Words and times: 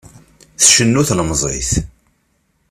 Tcennu 0.61 1.01
tlemẓit. 1.09 1.71